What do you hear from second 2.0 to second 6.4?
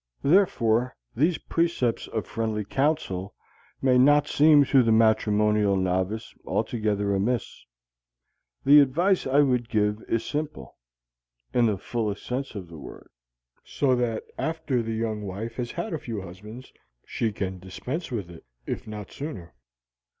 of friendly counsel may not seem to the matrimonial novice